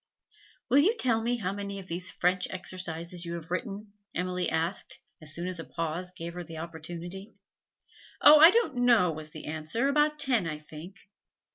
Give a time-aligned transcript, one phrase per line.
[0.67, 4.97] 'Will you tell me how many of these French exercises you have written?' Emily asked
[5.21, 7.31] as soon as a pause gave her the opportunity.
[8.19, 10.95] 'Oh, I don't know,' was the answer; 'about ten, I think.